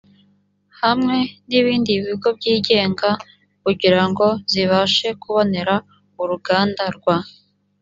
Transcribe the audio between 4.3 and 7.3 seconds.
zibashe kubonera uruganda rwa